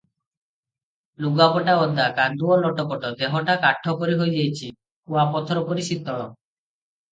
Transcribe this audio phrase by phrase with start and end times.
[1.25, 4.73] ଲୁଗାପଟା ଓଦା, କାଦୁଅ ଲଟପଟ, ଦେହଟା କାଠ ପରି ହୋଇଯାଇଛି,
[5.13, 6.29] କୁଆପଥର ପରି ଶୀତଳ।